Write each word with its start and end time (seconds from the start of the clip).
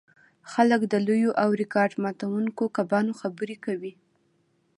خلک 0.51 0.81
د 0.87 0.93
لویو 1.07 1.31
او 1.43 1.49
ریکارډ 1.61 1.91
ماتوونکو 2.03 2.63
کبانو 2.77 3.11
خبرې 3.21 3.55
کوي 3.65 3.93